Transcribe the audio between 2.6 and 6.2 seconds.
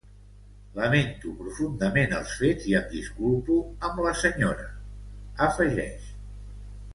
i em disculpo amb la senyora, afegeix.